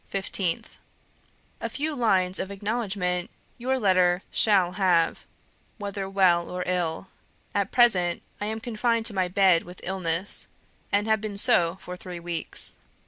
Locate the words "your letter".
3.59-4.23